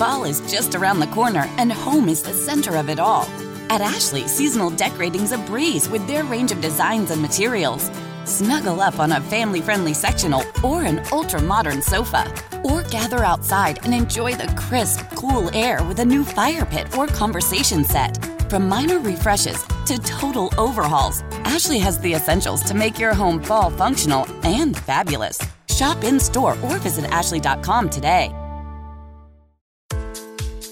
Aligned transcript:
Fall 0.00 0.24
is 0.24 0.40
just 0.50 0.74
around 0.74 0.98
the 0.98 1.06
corner, 1.08 1.44
and 1.58 1.70
home 1.70 2.08
is 2.08 2.22
the 2.22 2.32
center 2.32 2.76
of 2.76 2.88
it 2.88 2.98
all. 2.98 3.24
At 3.68 3.82
Ashley, 3.82 4.26
seasonal 4.26 4.70
decorating's 4.70 5.32
a 5.32 5.36
breeze 5.36 5.90
with 5.90 6.06
their 6.06 6.24
range 6.24 6.52
of 6.52 6.62
designs 6.62 7.10
and 7.10 7.20
materials. 7.20 7.90
Snuggle 8.24 8.80
up 8.80 8.98
on 8.98 9.12
a 9.12 9.20
family 9.20 9.60
friendly 9.60 9.92
sectional 9.92 10.42
or 10.64 10.84
an 10.84 11.02
ultra 11.12 11.42
modern 11.42 11.82
sofa. 11.82 12.32
Or 12.64 12.82
gather 12.84 13.22
outside 13.22 13.84
and 13.84 13.92
enjoy 13.92 14.36
the 14.36 14.50
crisp, 14.56 15.00
cool 15.16 15.54
air 15.54 15.84
with 15.84 15.98
a 15.98 16.06
new 16.06 16.24
fire 16.24 16.64
pit 16.64 16.96
or 16.96 17.06
conversation 17.06 17.84
set. 17.84 18.24
From 18.48 18.70
minor 18.70 19.00
refreshes 19.00 19.62
to 19.84 19.98
total 19.98 20.50
overhauls, 20.56 21.20
Ashley 21.44 21.78
has 21.78 21.98
the 21.98 22.14
essentials 22.14 22.62
to 22.62 22.72
make 22.72 22.98
your 22.98 23.12
home 23.12 23.42
fall 23.42 23.68
functional 23.68 24.26
and 24.44 24.78
fabulous. 24.78 25.38
Shop 25.68 26.02
in 26.04 26.18
store 26.18 26.56
or 26.62 26.78
visit 26.78 27.04
Ashley.com 27.10 27.90
today. 27.90 28.34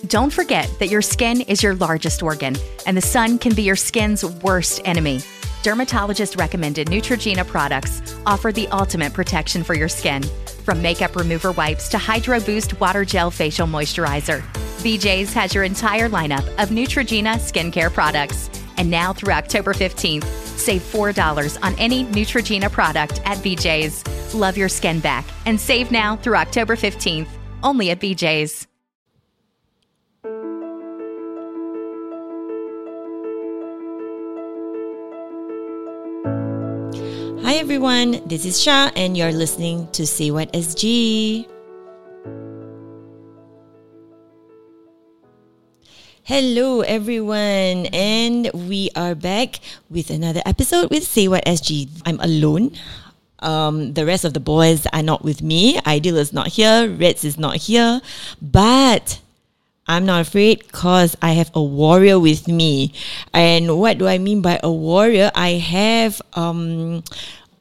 Don't 0.07 0.33
forget 0.33 0.73
that 0.79 0.88
your 0.88 1.02
skin 1.02 1.41
is 1.43 1.62
your 1.62 1.75
largest 1.75 2.23
organ, 2.23 2.56
and 2.87 2.97
the 2.97 3.02
sun 3.02 3.37
can 3.39 3.52
be 3.55 3.62
your 3.62 3.77
skin's 3.77 4.25
worst 4.25 4.80
enemy. 4.84 5.20
Dermatologist 5.65 6.37
recommended 6.37 6.87
Neutrogena 6.87 7.45
products 7.45 8.01
offer 8.25 8.53
the 8.53 8.69
ultimate 8.69 9.12
protection 9.12 9.65
for 9.65 9.75
your 9.75 9.89
skin. 9.89 10.23
From 10.65 10.80
makeup 10.80 11.16
remover 11.16 11.51
wipes 11.51 11.89
to 11.89 11.98
Hydro 11.98 12.39
Boost 12.41 12.79
Water 12.79 13.05
Gel 13.05 13.33
Facial 13.33 13.66
Moisturizer, 13.66 14.41
BJ's 14.83 15.33
has 15.33 15.53
your 15.53 15.65
entire 15.65 16.09
lineup 16.09 16.47
of 16.62 16.69
Neutrogena 16.69 17.34
skincare 17.34 17.92
products. 17.92 18.48
And 18.77 18.89
now 18.89 19.12
through 19.12 19.33
October 19.33 19.75
15th, 19.75 20.25
save 20.56 20.83
$4 20.83 21.59
on 21.65 21.75
any 21.75 22.05
Neutrogena 22.05 22.70
product 22.70 23.20
at 23.25 23.39
BJ's. 23.39 24.05
Love 24.33 24.56
your 24.56 24.69
skin 24.69 25.01
back 25.01 25.25
and 25.45 25.61
save 25.61 25.91
now 25.91 26.15
through 26.15 26.37
October 26.37 26.77
15th, 26.77 27.27
only 27.65 27.91
at 27.91 27.98
BJ's. 27.98 28.67
Everyone, 37.59 38.23
this 38.25 38.47
is 38.47 38.62
Sha 38.62 38.92
and 38.95 39.17
you're 39.17 39.33
listening 39.33 39.91
to 39.91 40.06
Say 40.06 40.31
What 40.31 40.53
SG. 40.53 41.45
Hello 46.23 46.83
everyone 46.83 47.87
and 47.92 48.48
we 48.55 48.91
are 48.95 49.17
back 49.17 49.59
with 49.91 50.11
another 50.11 50.41
episode 50.47 50.89
with 50.92 51.03
Say 51.03 51.27
What 51.27 51.45
SG. 51.47 51.89
I'm 52.06 52.20
alone. 52.20 52.70
Um, 53.41 53.93
the 53.93 54.06
rest 54.06 54.25
of 54.25 54.34
the 54.34 54.41
boys 54.41 54.87
are 54.93 55.03
not 55.03 55.25
with 55.25 55.43
me. 55.43 55.81
Ideal 55.84 56.17
is 56.19 56.33
not 56.33 56.47
here. 56.47 56.89
Reds 56.89 57.25
is 57.25 57.39
not 57.39 57.56
here. 57.56 58.00
But 58.41 59.20
I'm 59.89 60.06
not 60.06 60.20
afraid 60.20 60.61
because 60.61 61.17
I 61.20 61.33
have 61.33 61.50
a 61.55 61.62
warrior 61.62 62.20
with 62.20 62.47
me. 62.47 62.93
And 63.34 63.81
what 63.81 63.98
do 63.98 64.06
I 64.06 64.19
mean 64.19 64.43
by 64.43 64.61
a 64.62 64.70
warrior? 64.70 65.33
I 65.34 65.53
have 65.53 66.22
um, 66.34 67.03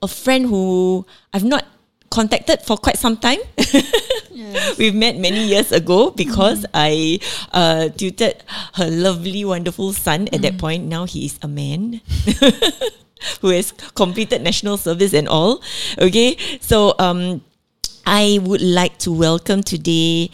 a 0.02 0.08
friend 0.08 0.46
who 0.46 1.06
I've 1.34 1.44
not 1.44 1.66
contacted 2.10 2.62
for 2.62 2.78
quite 2.78 2.98
some 2.98 3.18
time. 3.18 3.40
We've 4.78 4.96
met 4.96 5.18
many 5.18 5.46
years 5.48 5.72
ago 5.72 6.12
because 6.12 6.66
I 6.74 7.20
uh, 7.52 7.90
tutored 7.90 8.44
her 8.76 8.90
lovely, 8.90 9.44
wonderful 9.44 9.94
son 9.94 10.28
at 10.32 10.42
that 10.42 10.58
point. 10.58 10.86
Now 10.86 11.06
he 11.06 11.26
is 11.26 11.40
a 11.42 11.48
man. 11.48 12.02
who 13.42 13.50
has 13.50 13.72
completed 13.96 14.42
national 14.42 14.78
service 14.78 15.14
and 15.14 15.28
all. 15.28 15.62
Okay, 15.98 16.38
so 16.62 16.94
um, 17.00 17.42
I 18.06 18.40
would 18.44 18.62
like 18.62 18.98
to 19.00 19.12
welcome 19.12 19.64
today 19.64 20.30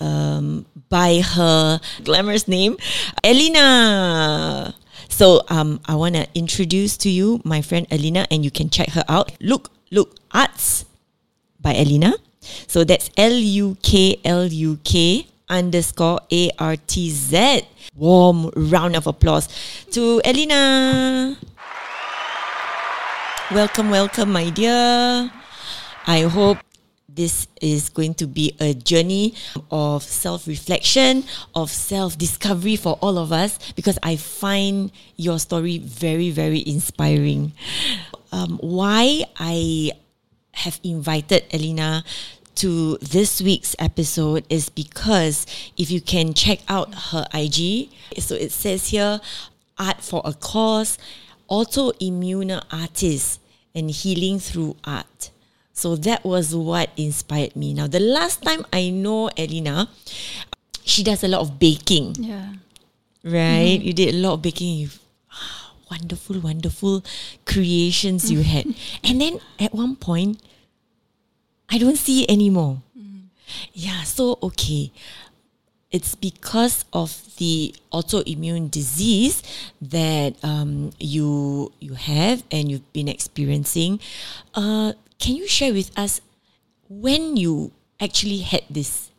um, 0.00 0.66
by 0.88 1.20
her 1.20 1.80
glamorous 2.02 2.48
name, 2.48 2.76
Elyna. 3.22 4.74
So 5.08 5.42
um, 5.48 5.80
I 5.86 5.94
want 5.94 6.14
to 6.16 6.26
introduce 6.34 6.96
to 6.98 7.10
you 7.10 7.40
my 7.44 7.62
friend 7.62 7.88
Elyna, 7.90 8.26
and 8.30 8.44
you 8.44 8.50
can 8.50 8.70
check 8.70 8.90
her 8.90 9.04
out. 9.08 9.32
Look, 9.40 9.70
look, 9.90 10.16
Arts 10.32 10.84
by 11.60 11.74
Elyna. 11.74 12.14
So 12.66 12.84
that's 12.84 13.10
L 13.16 13.32
U 13.32 13.76
K 13.82 14.20
L 14.24 14.46
U 14.46 14.78
K 14.84 15.26
underscore 15.48 16.20
A 16.30 16.50
R 16.58 16.76
T 16.76 17.10
Z. 17.10 17.62
Warm 17.96 18.50
round 18.56 18.96
of 18.96 19.06
applause 19.06 19.48
to 19.92 20.20
Elyna. 20.24 21.36
Welcome, 23.52 23.90
welcome, 23.90 24.32
my 24.32 24.50
dear. 24.50 25.30
I 26.06 26.22
hope 26.22 26.58
this 27.14 27.46
is 27.60 27.88
going 27.88 28.14
to 28.14 28.26
be 28.26 28.56
a 28.60 28.74
journey 28.74 29.34
of 29.70 30.02
self 30.02 30.46
reflection, 30.46 31.24
of 31.54 31.70
self 31.70 32.18
discovery 32.18 32.76
for 32.76 32.98
all 33.00 33.18
of 33.18 33.32
us 33.32 33.58
because 33.72 33.98
I 34.02 34.16
find 34.16 34.90
your 35.16 35.38
story 35.38 35.78
very, 35.78 36.30
very 36.30 36.62
inspiring. 36.66 37.52
Um, 38.32 38.58
why 38.58 39.24
I 39.38 39.92
have 40.52 40.80
invited 40.82 41.48
Elyna 41.50 42.04
to 42.56 42.96
this 42.98 43.40
week's 43.40 43.74
episode 43.78 44.44
is 44.48 44.68
because 44.68 45.46
if 45.76 45.90
you 45.90 46.00
can 46.00 46.34
check 46.34 46.60
out 46.68 46.94
her 47.10 47.26
IG, 47.34 47.90
so 48.18 48.34
it 48.34 48.52
says 48.52 48.88
here 48.88 49.20
Art 49.78 50.00
for 50.00 50.22
a 50.24 50.32
Cause, 50.32 50.98
autoimmune 51.50 52.62
artist, 52.70 53.40
and 53.74 53.90
healing 53.90 54.38
through 54.38 54.76
art. 54.84 55.30
So 55.74 55.96
that 56.06 56.24
was 56.24 56.54
what 56.54 56.90
inspired 56.96 57.56
me. 57.56 57.74
Now, 57.74 57.86
the 57.88 58.00
last 58.00 58.42
time 58.42 58.64
I 58.72 58.90
know 58.90 59.28
Elyna, 59.36 59.88
she 60.84 61.02
does 61.02 61.24
a 61.24 61.28
lot 61.28 61.42
of 61.42 61.58
baking. 61.58 62.14
Yeah. 62.22 62.54
Right? 63.24 63.82
You 63.82 63.92
did 63.92 64.14
a 64.14 64.18
lot 64.18 64.34
of 64.34 64.42
baking. 64.42 64.78
You've, 64.78 65.00
ah, 65.32 65.74
wonderful, 65.90 66.38
wonderful 66.38 67.02
creations 67.44 68.30
you 68.30 68.42
had. 68.42 68.72
And 69.02 69.20
then 69.20 69.40
at 69.58 69.74
one 69.74 69.96
point, 69.96 70.40
I 71.68 71.78
don't 71.78 71.98
see 71.98 72.22
it 72.22 72.30
anymore. 72.30 72.80
Yeah, 73.72 74.02
so 74.04 74.38
okay. 74.42 74.92
It's 75.94 76.18
because 76.18 76.82
of 76.90 77.14
the 77.38 77.70
autoimmune 77.94 78.66
disease 78.66 79.46
that 79.78 80.34
um, 80.42 80.90
you 80.98 81.70
you 81.78 81.94
have 81.94 82.42
and 82.50 82.66
you've 82.66 82.90
been 82.90 83.06
experiencing. 83.06 84.02
Uh, 84.58 84.98
can 85.22 85.38
you 85.38 85.46
share 85.46 85.70
with 85.70 85.94
us 85.94 86.18
when 86.90 87.38
you 87.38 87.70
actually 88.02 88.42
had 88.42 88.66
this? 88.66 89.14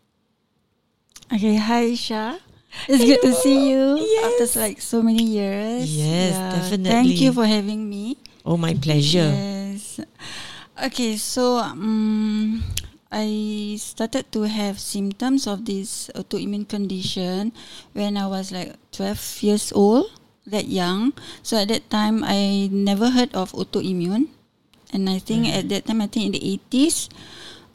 Okay, 1.32 1.56
hi 1.56 1.96
Isha. 1.96 2.44
It's 2.92 3.08
good 3.08 3.24
to 3.24 3.32
see 3.40 3.72
you 3.72 3.96
Yes. 3.96 4.28
after 4.28 4.60
like 4.60 4.84
so 4.84 5.00
many 5.00 5.24
years. 5.24 5.88
Yes, 5.88 6.36
definitely. 6.52 6.92
Thank 6.92 7.24
you 7.24 7.32
for 7.32 7.48
having 7.48 7.88
me. 7.88 8.20
Oh, 8.44 8.60
my 8.60 8.76
pleasure. 8.76 9.32
Yes. 9.32 10.04
Okay, 10.76 11.16
so 11.16 11.56
um, 11.56 12.60
I 13.16 13.80
started 13.80 14.28
to 14.36 14.44
have 14.44 14.76
symptoms 14.76 15.48
of 15.48 15.64
this 15.64 16.12
autoimmune 16.20 16.68
condition 16.68 17.56
when 17.96 18.20
I 18.20 18.28
was 18.28 18.52
like 18.52 18.76
12 18.92 19.40
years 19.40 19.72
old, 19.72 20.12
that 20.44 20.68
young. 20.68 21.16
So 21.40 21.56
at 21.56 21.72
that 21.72 21.88
time, 21.90 22.28
I 22.28 22.68
never 22.68 23.16
heard 23.16 23.32
of 23.32 23.56
autoimmune. 23.56 24.36
And 24.92 25.08
I 25.08 25.20
think 25.24 25.48
at 25.48 25.72
that 25.72 25.88
time, 25.88 26.04
I 26.04 26.08
think 26.12 26.28
in 26.28 26.32
the 26.36 26.60
80s, 26.60 27.08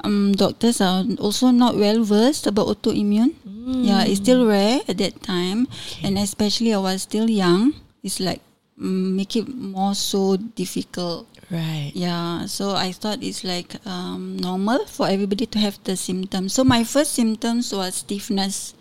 um, 0.05 0.37
doctors 0.37 0.81
are 0.85 1.09
also 1.17 1.49
not 1.49 1.73
well 1.77 2.05
versed 2.05 2.47
about 2.47 2.69
autoimmune. 2.69 3.33
Yeah, 3.81 4.05
it's 4.05 4.21
still 4.21 4.45
rare 4.45 4.81
at 4.89 4.99
that 4.99 5.23
time. 5.23 5.69
And 6.05 6.19
especially 6.19 6.75
I 6.75 6.85
was 6.85 7.09
still 7.09 7.31
young. 7.31 7.81
It's 8.05 8.21
like 8.21 8.45
mm, 8.77 9.17
make 9.17 9.37
it 9.37 9.49
more 9.49 9.95
so 9.95 10.37
difficult. 10.37 11.30
Right. 11.51 11.91
Yeah, 11.95 12.47
so 12.47 12.79
I 12.79 12.93
thought 12.93 13.23
it's 13.23 13.43
like 13.43 13.75
um, 13.85 14.37
normal 14.39 14.87
for 14.87 15.09
everybody 15.09 15.47
to 15.47 15.59
have 15.59 15.83
the 15.83 15.97
symptoms. 15.97 16.55
So 16.55 16.63
my 16.63 16.85
first 16.85 17.13
symptoms 17.13 17.73
was 17.75 17.97
stiffness. 17.97 18.75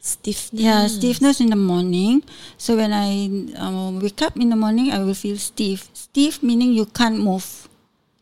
Stiffness. 0.00 0.62
Yeah, 0.62 0.86
stiffness 0.88 1.40
in 1.40 1.50
the 1.50 1.56
morning. 1.56 2.24
So 2.58 2.76
when 2.76 2.92
I 2.92 3.30
um, 3.58 4.00
wake 4.00 4.22
up 4.22 4.36
in 4.36 4.50
the 4.50 4.56
morning, 4.56 4.90
I 4.90 4.98
will 4.98 5.14
feel 5.14 5.36
stiff. 5.36 5.88
Stiff 5.94 6.42
meaning 6.42 6.72
you 6.72 6.86
can't 6.86 7.18
move. 7.18 7.68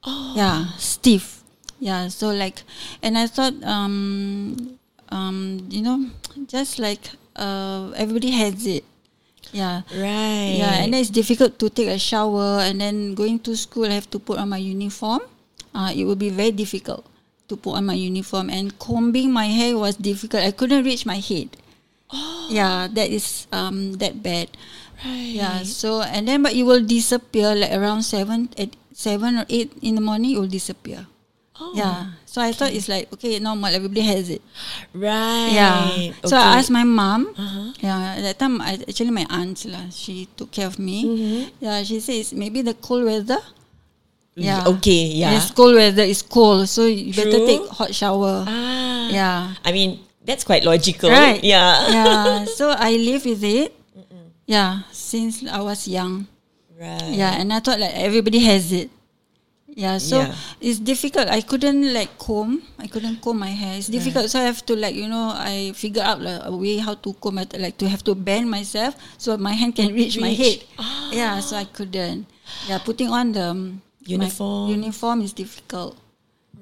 Oh. 0.05 0.35
Yeah, 0.37 0.77
stiff. 0.77 1.43
Yeah, 1.81 2.09
so 2.09 2.29
like, 2.31 2.63
and 3.03 3.17
I 3.17 3.27
thought, 3.27 3.55
um, 3.65 4.79
um, 5.09 5.67
you 5.71 5.81
know, 5.81 6.11
just 6.47 6.79
like 6.79 7.09
uh, 7.37 7.91
everybody 7.97 8.31
has 8.33 8.67
it. 8.67 8.85
Yeah. 9.55 9.87
Right. 9.95 10.59
Yeah, 10.59 10.83
and 10.83 10.91
then 10.91 11.01
it's 11.01 11.15
difficult 11.15 11.63
to 11.63 11.71
take 11.71 11.87
a 11.87 11.99
shower 11.99 12.59
and 12.59 12.83
then 12.83 13.15
going 13.15 13.39
to 13.47 13.55
school 13.55 13.87
I 13.87 13.95
have 13.95 14.11
to 14.11 14.19
put 14.19 14.43
on 14.43 14.51
my 14.51 14.59
uniform. 14.59 15.23
Uh, 15.71 15.95
it 15.95 16.03
will 16.03 16.19
be 16.19 16.29
very 16.29 16.51
difficult 16.51 17.07
to 17.47 17.55
put 17.55 17.79
on 17.79 17.87
my 17.87 17.95
uniform 17.95 18.51
and 18.51 18.75
combing 18.83 19.31
my 19.31 19.47
hair 19.47 19.79
was 19.79 19.95
difficult. 19.95 20.43
I 20.43 20.51
couldn't 20.51 20.83
reach 20.83 21.07
my 21.07 21.23
head. 21.23 21.55
Oh. 22.11 22.51
Yeah, 22.51 22.91
that 22.91 23.09
is 23.09 23.47
um 23.55 23.95
that 24.03 24.23
bad. 24.23 24.51
Right. 25.07 25.39
Yeah, 25.39 25.63
so 25.63 26.03
and 26.03 26.27
then 26.27 26.43
but 26.43 26.55
it 26.55 26.67
will 26.67 26.83
disappear 26.83 27.55
like 27.55 27.71
around 27.71 28.03
seven 28.03 28.51
at 28.59 28.75
seven 28.91 29.39
or 29.39 29.47
eight 29.49 29.71
in 29.83 29.95
the 29.95 30.05
morning 30.05 30.35
it 30.35 30.39
will 30.43 30.51
disappear. 30.51 31.07
Yeah. 31.75 32.19
So 32.27 32.43
I 32.43 32.51
thought 32.51 32.73
it's 32.75 32.89
like 32.89 33.13
okay, 33.15 33.39
normal. 33.39 33.71
Everybody 33.71 34.03
has 34.03 34.31
it. 34.31 34.43
Right. 34.93 35.55
Yeah. 35.55 36.13
So 36.27 36.37
I 36.37 36.59
asked 36.59 36.71
my 36.71 36.83
mom. 36.83 37.31
Uh-huh. 37.37 37.73
Yeah. 37.79 38.19
At 38.19 38.23
that 38.23 38.39
time, 38.39 38.61
I, 38.61 38.75
actually 38.89 39.15
my 39.15 39.27
aunt 39.31 39.65
lah. 39.67 39.87
She 39.91 40.27
took 40.35 40.51
care 40.51 40.67
of 40.67 40.79
me. 40.79 41.05
Mm-hmm. 41.05 41.41
Yeah. 41.63 41.83
She 41.87 42.01
says 42.01 42.35
maybe 42.35 42.63
the 42.63 42.75
cold 42.75 43.05
weather. 43.07 43.39
Yeah. 44.35 44.67
Okay, 44.67 45.15
yeah. 45.15 45.39
It's 45.39 45.55
cold 45.55 45.79
weather. 45.79 46.03
It's 46.03 46.23
cold, 46.23 46.67
so 46.67 46.87
you 46.91 47.15
better 47.15 47.39
take 47.47 47.63
hot 47.71 47.95
shower. 47.95 48.43
Ah. 48.43 49.07
Yeah. 49.07 49.55
I 49.63 49.71
mean, 49.71 50.03
that's 50.27 50.43
quite 50.43 50.65
logical. 50.67 51.11
Right. 51.11 51.39
Yeah. 51.39 51.87
yeah. 51.87 52.45
So 52.59 52.75
I 52.75 52.99
live 52.99 53.25
with 53.25 53.45
it. 53.45 53.71
Yeah. 54.47 54.91
Since 54.91 55.47
I 55.47 55.63
was 55.63 55.87
young. 55.87 56.27
Right. 56.75 57.15
Yeah, 57.15 57.39
and 57.39 57.53
I 57.53 57.61
thought 57.61 57.79
like 57.79 57.95
everybody 57.95 58.43
has 58.43 58.73
it. 58.73 58.91
Yeah, 59.75 59.99
so 59.99 60.23
Yeah. 60.23 60.35
it's 60.63 60.79
difficult. 60.79 61.27
I 61.27 61.43
couldn't 61.43 61.91
like 61.91 62.15
comb. 62.15 62.63
I 62.79 62.87
couldn't 62.87 63.19
comb 63.19 63.43
my 63.43 63.51
hair. 63.51 63.75
It's 63.75 63.91
difficult. 63.91 64.31
So 64.31 64.39
I 64.39 64.47
have 64.47 64.63
to 64.71 64.79
like 64.79 64.95
you 64.95 65.11
know 65.11 65.35
I 65.35 65.75
figure 65.75 66.03
out 66.03 66.23
like, 66.23 66.47
a 66.47 66.55
way 66.55 66.79
how 66.79 66.95
to 66.95 67.11
comb 67.19 67.43
it. 67.43 67.51
Like 67.59 67.75
to 67.83 67.89
have 67.91 68.07
to 68.07 68.15
bend 68.15 68.47
myself 68.47 68.95
so 69.19 69.35
my 69.37 69.51
hand 69.53 69.75
can 69.75 69.91
reach, 69.91 70.15
my 70.19 70.31
head. 70.31 70.63
Reach. 70.63 70.79
Ah. 70.79 71.11
Yeah, 71.11 71.35
so 71.43 71.59
I 71.59 71.67
couldn't. 71.67 72.31
Yeah, 72.71 72.79
putting 72.79 73.11
on 73.11 73.35
the 73.35 73.51
um, 73.51 73.83
Uniform. 74.07 74.71
uniform 74.71 75.19
is 75.27 75.33
difficult. 75.35 75.99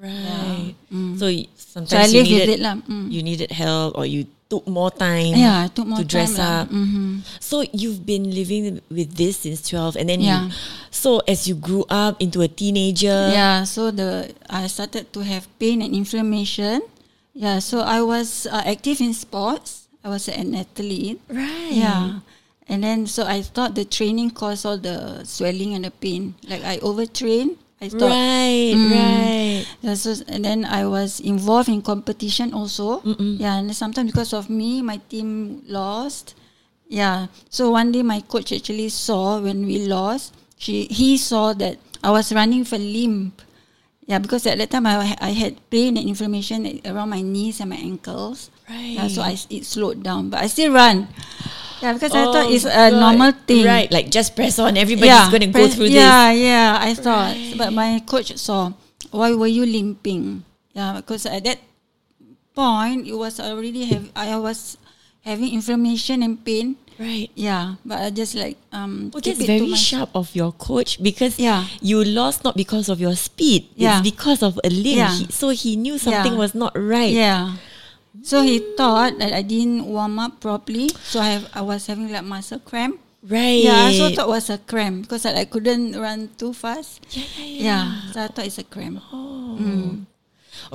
Right. 0.01 0.73
Mm. 0.91 1.15
So 1.21 1.29
sometimes 1.55 2.11
So 2.11 2.17
you 2.17 2.23
needed 2.23 2.59
it. 2.59 2.65
Mm. 2.65 3.11
you 3.13 3.21
needed 3.21 3.51
help 3.53 3.93
or 3.95 4.05
you 4.09 4.25
took 4.53 4.69
more 4.69 4.93
time. 4.93 5.33
Yeah, 5.33 5.65
took 5.73 5.89
more 5.89 5.97
to 5.97 6.05
dress 6.05 6.37
time 6.37 6.45
up. 6.45 6.65
Mhm. 6.69 7.25
So 7.41 7.65
you've 7.73 8.05
been 8.05 8.29
living 8.29 8.85
with 8.93 9.17
this 9.17 9.41
since 9.41 9.65
twelve, 9.65 9.97
and 9.97 10.05
then 10.13 10.21
Yeah. 10.21 10.45
you. 10.45 10.53
So 10.93 11.25
as 11.25 11.49
you 11.49 11.57
grew 11.57 11.89
up 11.89 12.21
into 12.21 12.45
a 12.45 12.47
teenager. 12.47 13.33
yeah, 13.33 13.65
so 13.65 13.89
the 13.89 14.29
I 14.45 14.69
started 14.69 15.09
to 15.17 15.25
have 15.25 15.49
pain 15.57 15.81
and 15.81 15.89
inflammation. 15.97 16.85
Yeah, 17.33 17.57
so 17.65 17.81
I 17.81 18.05
was 18.05 18.45
uh, 18.45 18.61
active 18.61 19.01
in 19.01 19.17
sports. 19.17 19.89
I 20.05 20.13
was 20.13 20.29
an 20.29 20.53
athlete. 20.53 21.17
Right. 21.25 21.73
Yeah. 21.73 22.21
And 22.69 22.85
then 22.85 23.09
so 23.09 23.25
I 23.25 23.41
thought 23.41 23.73
the 23.73 23.83
training 23.89 24.37
caused 24.37 24.69
all 24.69 24.77
the 24.77 25.25
swelling 25.25 25.73
and 25.73 25.83
the 25.83 25.91
pain. 25.91 26.37
Like 26.45 26.61
I 26.61 26.77
overtrained. 26.85 27.57
I 27.83 27.89
thought 27.91 28.15
Right. 28.15 28.71
Mm. 28.71 28.91
Right. 28.95 29.61
Yeah, 29.83 29.95
so 29.99 30.15
and 30.31 30.47
then 30.47 30.63
I 30.63 30.87
was 30.87 31.19
involved 31.19 31.67
in 31.67 31.83
competition 31.83 32.55
also. 32.55 33.03
Yeah, 33.19 33.59
and 33.59 33.75
sometimes 33.75 34.07
because 34.11 34.31
of 34.31 34.47
me, 34.47 34.79
my 34.79 35.03
team 35.11 35.61
lost. 35.67 36.39
Yeah. 36.87 37.27
So 37.51 37.71
one 37.75 37.91
day 37.91 37.99
my 37.99 38.23
coach 38.23 38.55
actually 38.55 38.87
saw 38.87 39.43
when 39.43 39.67
we 39.67 39.83
lost. 39.83 40.31
She 40.55 40.87
he 40.87 41.19
saw 41.19 41.51
that 41.59 41.75
I 41.99 42.11
was 42.15 42.31
running 42.31 42.63
a 42.63 42.79
limp. 42.79 43.43
Yeah, 44.07 44.19
because 44.19 44.47
at 44.47 44.59
that 44.63 44.71
time 44.71 44.87
I 44.87 45.15
I 45.19 45.35
had 45.35 45.59
pain 45.67 45.99
and 45.99 46.07
inflammation 46.07 46.63
around 46.87 47.11
my 47.11 47.19
knees 47.19 47.59
and 47.59 47.71
my 47.71 47.79
ankles. 47.79 48.47
Right. 48.69 48.95
Yeah, 48.95 49.11
so 49.11 49.19
I 49.27 49.35
it 49.51 49.67
slowed 49.67 50.03
down, 50.07 50.31
but 50.31 50.39
I 50.39 50.47
still 50.47 50.71
run. 50.71 51.11
Yeah, 51.83 51.91
because 51.99 52.15
I 52.15 52.23
thought 52.31 52.47
Oh, 52.47 52.53
it's 52.55 52.63
a 52.63 52.87
God. 52.89 52.95
normal 52.95 53.31
thing. 53.43 53.67
Right. 53.67 53.91
Like 53.91 54.07
just 54.09 54.39
press 54.39 54.55
on. 54.57 54.79
Everybody's 54.79 55.27
going 55.27 55.43
to 55.43 55.51
go 55.51 55.67
through 55.67 55.91
yeah, 55.91 56.31
this. 56.31 56.39
Yeah, 56.39 56.47
yeah, 56.47 56.69
I 56.79 56.93
thought. 56.95 57.35
But 57.59 57.75
my 57.75 57.99
coach 58.07 58.31
saw, 58.39 58.71
why 59.11 59.35
were 59.35 59.51
you 59.51 59.67
limping? 59.67 60.47
Yeah, 60.71 60.95
because 61.03 61.27
at 61.27 61.43
that 61.43 61.59
point, 62.55 63.07
it 63.07 63.13
was 63.19 63.39
already 63.39 63.85
have 63.91 64.09
I 64.15 64.37
was 64.39 64.77
having 65.27 65.51
inflammation 65.53 66.23
and 66.23 66.39
pain. 66.39 66.77
Right. 66.99 67.27
Yeah, 67.33 67.75
but 67.83 67.99
I 67.99 68.09
just 68.13 68.37
like 68.37 68.55
um. 68.71 69.09
Well, 69.11 69.19
keep 69.21 69.35
that's 69.41 69.49
very 69.49 69.73
sharp 69.75 70.13
of 70.13 70.29
your 70.37 70.53
coach 70.53 71.01
because 71.01 71.35
Yeah. 71.41 71.65
you 71.81 71.99
lost 72.05 72.45
not 72.45 72.55
because 72.55 72.87
of 72.87 73.01
your 73.01 73.17
speed. 73.17 73.67
Yeah. 73.75 73.97
It's 73.99 74.05
because 74.07 74.39
of 74.45 74.55
a 74.63 74.69
limb. 74.69 75.01
Yeah. 75.01 75.11
He- 75.11 75.33
so 75.33 75.49
he 75.49 75.75
knew 75.75 75.97
something 75.97 76.33
Yeah. 76.33 76.39
was 76.39 76.53
not 76.53 76.71
right. 76.77 77.11
Yeah. 77.11 77.57
So 78.21 78.43
he 78.45 78.61
thought 78.77 79.17
that 79.17 79.33
I 79.33 79.41
didn't 79.41 79.85
warm 79.89 80.19
up 80.19 80.37
properly, 80.39 80.89
so 81.01 81.19
I 81.19 81.29
have 81.41 81.49
I 81.53 81.61
was 81.65 81.87
having 81.89 82.11
like 82.13 82.23
muscle 82.23 82.59
cramp. 82.61 83.01
Right. 83.25 83.63
Yeah, 83.63 83.73
I 83.73 83.83
also 83.89 84.13
thought 84.13 84.27
it 84.29 84.35
was 84.37 84.49
a 84.51 84.59
cramp 84.59 85.07
because 85.07 85.25
I, 85.25 85.33
I 85.41 85.45
couldn't 85.45 85.95
run 85.97 86.29
too 86.37 86.53
fast. 86.53 87.01
Yeah, 87.09 87.23
yeah, 87.39 87.45
yeah. 87.45 87.63
Yeah, 87.63 87.85
so 88.11 88.17
I 88.21 88.27
thought 88.27 88.45
it's 88.45 88.59
a 88.61 88.67
cramp. 88.67 89.01
Oh. 89.11 89.57
Mm. 89.57 90.05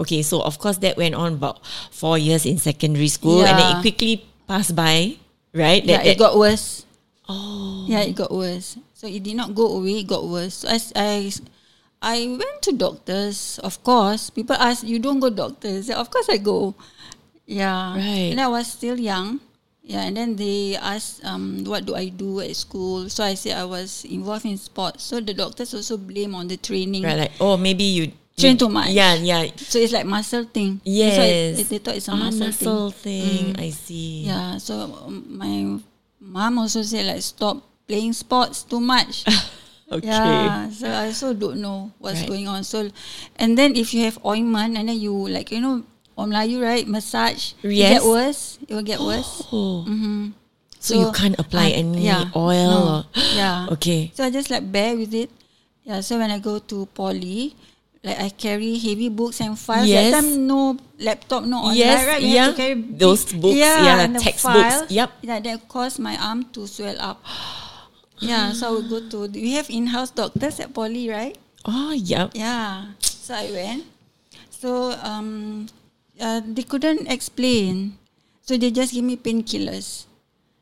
Okay, 0.03 0.23
so 0.23 0.41
of 0.43 0.59
course 0.59 0.79
that 0.83 0.97
went 0.97 1.15
on 1.15 1.35
about 1.39 1.63
four 1.93 2.19
years 2.19 2.45
in 2.47 2.59
secondary 2.59 3.09
school 3.09 3.45
and 3.47 3.55
then 3.59 3.77
it 3.79 3.81
quickly 3.83 4.27
passed 4.49 4.75
by, 4.75 5.15
right? 5.55 5.85
Yeah, 5.85 5.99
That- 6.03 6.07
it 6.07 6.19
that- 6.19 6.19
got 6.19 6.39
worse. 6.39 6.85
Oh. 7.29 7.85
Yeah, 7.87 8.01
it 8.01 8.17
got 8.17 8.33
worse. 8.33 8.77
So 8.95 9.07
it 9.07 9.23
did 9.23 9.37
not 9.37 9.55
go 9.55 9.79
away. 9.79 10.01
It 10.01 10.09
got 10.09 10.25
worse. 10.27 10.65
So 10.65 10.69
I, 10.73 10.81
I 10.97 11.31
I 12.01 12.17
went 12.27 12.63
to 12.67 12.73
doctors. 12.73 13.61
Of 13.63 13.85
course, 13.85 14.31
people 14.31 14.57
ask 14.57 14.83
you 14.83 14.99
don't 14.99 15.21
go 15.21 15.29
doctors. 15.31 15.91
Of 15.93 16.11
course, 16.11 16.27
I 16.33 16.39
go. 16.41 16.75
Yeah. 17.49 17.97
Right. 17.97 18.31
And 18.37 18.41
I 18.41 18.49
was 18.49 18.69
still 18.69 19.01
young. 19.01 19.41
Yeah, 19.89 20.05
and 20.05 20.13
then 20.21 20.37
they 20.37 20.77
asked, 20.77 21.25
um, 21.25 21.65
what 21.65 21.89
do 21.89 21.97
I 21.97 22.13
do 22.13 22.41
at 22.45 22.53
school? 22.55 23.09
So 23.09 23.25
I 23.25 23.33
said 23.33 23.57
I 23.57 23.65
was 23.65 24.05
involved 24.05 24.45
in 24.45 24.61
sports. 24.61 25.03
So 25.09 25.17
the 25.19 25.33
doctors 25.33 25.73
also 25.73 25.97
blame 25.97 26.37
on 26.37 26.45
the 26.47 26.59
training. 26.61 27.03
Right, 27.09 27.17
like, 27.17 27.33
oh, 27.41 27.57
maybe 27.57 27.85
you 27.85 28.13
Train 28.39 28.55
too 28.57 28.69
much. 28.69 28.91
Yeah, 28.95 29.15
yeah. 29.19 29.51
So 29.57 29.81
it's 29.81 29.91
like 29.93 30.07
muscle 30.07 30.45
thing. 30.45 30.79
Yes. 30.85 31.17
why 31.19 31.25
it- 31.25 31.69
they 31.69 31.79
thought 31.83 31.97
it's 31.97 32.07
a 32.07 32.13
Ah, 32.13 32.17
muscle, 32.23 32.47
muscle 32.47 32.91
thing. 32.93 33.25
thing. 33.25 33.55
Mm. 33.57 33.61
I 33.67 33.71
see. 33.75 34.31
Yeah. 34.31 34.59
So 34.63 34.75
um, 35.09 35.25
my 35.27 35.81
mom 36.21 36.59
also 36.63 36.83
said 36.87 37.07
like 37.07 37.19
stop 37.23 37.65
playing 37.89 38.13
sports 38.13 38.63
too 38.63 38.79
much. 38.79 39.25
Okay. 39.91 40.05
Yeah, 40.07 40.69
so 40.69 40.85
I 40.87 41.07
also 41.09 41.33
don't 41.33 41.65
know 41.65 41.91
what's 41.97 42.21
Right. 42.21 42.29
going 42.29 42.45
on. 42.47 42.61
So, 42.63 42.91
and 43.41 43.57
then 43.57 43.73
if 43.75 43.95
you 43.97 44.05
have 44.05 44.21
ointment 44.21 44.77
and 44.77 44.85
then 44.87 45.01
you 45.01 45.17
like 45.17 45.49
you 45.51 45.65
know 45.65 45.81
on 46.19 46.35
Melayu 46.35 46.59
right 46.61 46.83
massage, 46.83 47.55
it 47.63 47.71
get 47.71 48.03
worse. 48.03 48.59
It 48.67 48.75
will 48.75 48.83
get 48.83 48.99
worse. 48.99 49.47
Oh. 49.55 49.87
Mm-hmm. 49.87 50.35
So, 50.83 50.95
you 50.99 51.11
can't 51.15 51.39
apply 51.39 51.75
I- 51.75 51.79
any 51.83 52.07
yeah, 52.07 52.31
oil 52.35 52.71
no, 52.71 52.79
or 52.83 52.99
yeah. 53.35 53.67
Okay. 53.79 54.11
So 54.15 54.25
I 54.27 54.31
just 54.31 54.51
like 54.51 54.67
bear 54.71 54.95
with 54.99 55.15
it. 55.15 55.31
Yeah. 55.87 56.01
So 56.03 56.19
when 56.19 56.31
I 56.31 56.39
go 56.39 56.59
to 56.59 56.87
poly, 56.95 57.55
like 58.03 58.19
I 58.19 58.29
carry 58.31 58.79
heavy 58.79 59.09
books 59.11 59.41
and 59.43 59.59
files. 59.59 59.87
Yes. 59.91 60.15
That 60.15 60.23
time 60.23 60.47
no 60.47 60.79
laptop, 61.03 61.43
no 61.47 61.67
online, 61.67 61.77
Yes, 61.83 62.07
right? 62.07 62.23
You 62.23 62.29
yeah. 62.35 62.45
have 62.47 62.55
to 62.55 62.63
carry 62.63 62.75
Those 62.95 63.25
big- 63.27 63.43
books, 63.43 63.57
yeah, 63.59 64.01
and 64.07 64.15
the 64.15 64.21
textbooks, 64.23 64.87
files. 64.87 64.91
yep. 64.91 65.11
Yeah, 65.23 65.39
that 65.43 65.67
caused 65.69 65.99
my 65.99 66.15
arm 66.19 66.47
to 66.55 66.67
swell 66.67 66.95
up. 67.03 67.19
yeah. 68.23 68.53
So 68.55 68.69
I 68.69 68.71
would 68.79 68.89
go 68.91 68.99
to. 69.27 69.31
We 69.35 69.55
have 69.59 69.67
in-house 69.71 70.11
doctors 70.15 70.59
at 70.63 70.75
poly, 70.75 71.11
right? 71.11 71.35
Oh, 71.67 71.91
yeah. 71.93 72.31
Yeah. 72.35 72.95
So 73.03 73.35
I 73.35 73.51
went. 73.51 73.83
So 74.51 74.95
um, 75.03 75.67
uh, 76.21 76.41
they 76.45 76.63
couldn't 76.63 77.07
explain. 77.11 77.99
So 78.43 78.57
they 78.57 78.71
just 78.71 78.93
give 78.95 79.05
me 79.05 79.17
painkillers. 79.17 80.07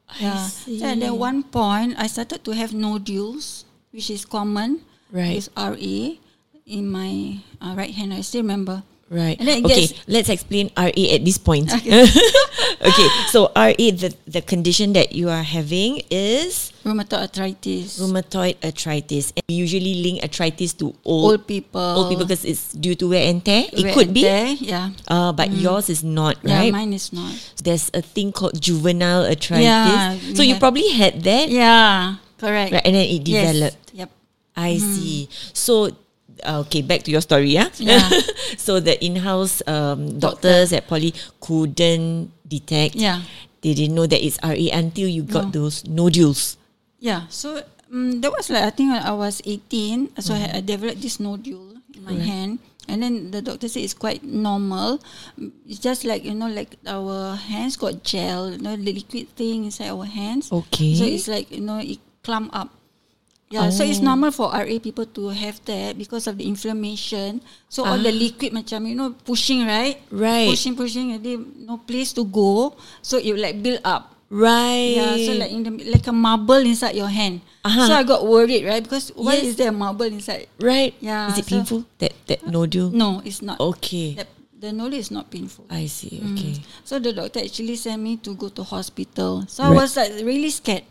I 0.09 0.49
see. 0.51 0.79
So 0.81 0.87
at 0.87 1.01
that 1.01 1.15
one 1.15 1.43
point, 1.45 1.95
I 1.99 2.07
started 2.07 2.43
to 2.45 2.51
have 2.55 2.75
nodules, 2.75 3.65
which 3.93 4.11
is 4.11 4.25
common 4.25 4.83
Right. 5.11 5.37
with 5.39 5.49
RA 5.57 6.19
in 6.67 6.91
my 6.91 7.39
uh, 7.63 7.75
right 7.79 7.95
hand. 7.95 8.13
I 8.15 8.21
still 8.23 8.43
remember. 8.43 8.83
Right. 9.07 9.39
Okay, 9.39 9.63
gets- 9.63 9.95
let's 10.11 10.27
explain 10.29 10.75
RA 10.75 10.91
at 10.91 11.23
this 11.23 11.39
point. 11.39 11.71
Okay. 11.71 12.03
okay, 12.91 13.09
so 13.31 13.55
RA, 13.55 13.71
the, 13.79 14.11
the 14.27 14.43
condition 14.43 14.95
that 14.99 15.15
you 15.15 15.31
are 15.31 15.45
having 15.47 16.03
is 16.11 16.73
Rheumatoid 16.83 17.31
arthritis. 17.31 17.99
rheumatoid 18.03 18.59
arthritis. 18.67 19.31
And 19.39 19.43
we 19.49 19.55
usually 19.63 20.03
link 20.03 20.23
arthritis 20.27 20.75
to 20.83 20.91
old, 21.07 21.39
Old 21.39 21.47
people. 21.47 21.81
old 21.81 22.11
people 22.11 22.27
because 22.27 22.45
it's 22.45 22.73
due 22.75 22.95
to 22.99 23.07
wear 23.11 23.31
and 23.31 23.45
tear. 23.45 23.67
It 23.73 23.95
could 23.95 24.11
be, 24.13 24.23
tear, 24.23 24.55
Yeah. 24.59 24.91
uh, 25.07 25.31
but 25.31 25.53
yours 25.55 25.87
is 25.89 26.03
not, 26.03 26.39
Yeah, 26.43 26.59
right? 26.59 26.73
mine 26.73 26.93
is 26.93 27.13
not. 27.13 27.31
There's 27.63 27.91
a 27.95 28.03
thing 28.03 28.33
called 28.33 28.59
juvenile 28.61 29.23
arthritis. 29.27 29.65
Yeah, 29.71 30.19
so 30.35 30.43
you 30.43 30.55
yeah. 30.55 30.59
probably 30.59 30.91
had 30.91 31.23
that, 31.23 31.47
Yeah. 31.49 32.17
Correct. 32.39 32.73
right? 32.75 32.83
And 32.85 32.95
then 32.99 33.07
it 33.07 33.23
Yes. 33.29 33.55
developed. 33.55 33.91
Yep. 33.95 34.11
I 34.57 34.79
see. 34.79 35.29
So, 35.53 35.91
okay, 36.45 36.83
back 36.83 37.03
to 37.05 37.11
your 37.11 37.21
story, 37.21 37.51
yeah. 37.51 37.69
Yeah. 37.79 38.09
so 38.57 38.81
the 38.81 38.97
in-house 39.05 39.63
um, 39.67 40.19
doctors 40.19 40.73
at 40.73 40.87
Poly 40.89 41.15
couldn't 41.41 42.31
detect. 42.47 42.95
Yeah. 42.95 43.23
They 43.63 43.75
didn't 43.75 43.95
know 43.97 44.07
that 44.07 44.23
it's 44.25 44.39
RA 44.43 44.55
until 44.73 45.09
you 45.09 45.23
got 45.23 45.53
those 45.53 45.85
nodules. 45.87 46.57
Yeah, 47.01 47.27
so 47.29 47.63
um, 47.93 48.21
that 48.21 48.31
was 48.31 48.49
like 48.51 48.63
I 48.65 48.71
think 48.71 48.93
I 48.93 49.13
was 49.13 49.43
18, 49.45 50.17
so 50.23 50.35
I, 50.35 50.59
I 50.59 50.61
developed 50.61 51.03
this 51.03 51.19
nodule 51.19 51.75
in 51.95 52.05
my 52.05 52.15
hand, 52.15 52.59
and 52.89 53.03
then 53.03 53.31
the 53.31 53.43
doctor 53.43 53.67
said 53.69 53.83
it's 53.83 53.95
quite 53.95 54.23
normal. 54.23 55.03
Mm, 55.39 55.51
It's 55.67 55.79
just 55.81 56.05
like 56.05 56.25
you 56.25 56.35
know, 56.35 56.49
like 56.49 56.77
our 56.87 57.35
hands 57.35 57.77
got 57.77 58.03
gel, 58.05 58.53
you 58.53 58.59
know, 58.59 58.77
the 58.77 58.93
liquid 58.93 59.29
thing 59.35 59.65
inside 59.67 59.91
our 59.91 60.05
hands. 60.07 60.53
Okay. 60.53 60.95
So 60.95 61.05
it's 61.05 61.27
like 61.29 61.51
you 61.51 61.61
know, 61.61 61.79
it 61.83 61.99
clump 62.23 62.55
up. 62.55 62.71
Yeah, 63.47 63.71
so 63.71 63.87
it's 63.87 64.03
Oh. 64.03 64.11
normal 64.11 64.35
for 64.35 64.51
RA 64.51 64.77
people 64.83 65.07
to 65.07 65.31
have 65.31 65.63
that 65.71 65.95
because 65.95 66.27
of 66.27 66.35
the 66.35 66.43
inflammation. 66.51 67.39
So 67.71 67.87
all 67.87 67.95
the 67.99 68.11
liquid 68.11 68.51
macam 68.51 68.91
you 68.91 68.99
know 68.99 69.15
pushing 69.23 69.63
right, 69.63 70.03
Ah. 70.11 70.19
Right. 70.19 70.51
pushing 70.51 70.75
pushing, 70.75 71.15
and 71.15 71.23
no 71.63 71.79
place 71.79 72.11
to 72.19 72.27
go, 72.27 72.75
so 73.07 73.23
it 73.23 73.31
like 73.39 73.63
build 73.63 73.79
up. 73.87 74.19
Right. 74.27 74.99
Yeah, 74.99 75.15
so 75.23 75.39
like 75.39 75.55
in 75.55 75.63
the 75.63 75.71
like 75.95 76.03
a 76.11 76.13
marble 76.13 76.59
inside 76.59 76.99
your 76.99 77.07
hand. 77.07 77.39
Uh-huh. 77.63 77.87
So 77.87 77.95
I 77.95 78.03
got 78.03 78.27
worried, 78.27 78.67
right? 78.67 78.83
Because 78.83 79.15
why 79.15 79.39
Yes. 79.39 79.55
is 79.55 79.55
there 79.55 79.71
a 79.71 79.77
marble 79.77 80.11
inside? 80.11 80.51
right. 80.59 80.91
Yeah, 80.99 81.31
Is 81.31 81.39
it 81.39 81.47
so- 81.47 81.51
painful? 81.55 81.81
That 82.03 82.19
that 82.27 82.43
nodule. 82.43 82.91
No, 82.91 83.23
it's 83.23 83.39
not. 83.39 83.63
Okay. 83.63 84.19
The, 84.19 84.27
the 84.59 84.71
nodule 84.75 84.99
is 84.99 85.15
not 85.15 85.31
painful. 85.31 85.71
I 85.71 85.87
see. 85.87 86.19
Mm. 86.19 86.35
Okay. 86.35 86.55
So 86.83 86.99
the 86.99 87.15
doctor 87.15 87.39
actually 87.39 87.79
sent 87.79 88.03
me 88.03 88.19
to 88.27 88.35
go 88.35 88.51
to 88.51 88.67
hospital. 88.67 89.47
So 89.47 89.63
I 89.63 89.71
Right. 89.71 89.79
was 89.87 89.95
like 89.95 90.11
really 90.27 90.51
scared. 90.51 90.83